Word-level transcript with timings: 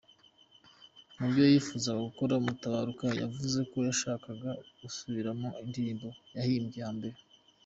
Mu 1.17 1.25
byo 1.31 1.43
yifuzaga 1.51 1.99
gukora, 2.07 2.33
Mutabaruka 2.45 3.05
yavuze 3.23 3.59
ko 3.71 3.77
yashakaga 3.87 4.49
gusubiramo 4.81 5.47
indirimbo 5.63 6.07
yahimbye 6.37 6.79
hambere. 6.87 7.17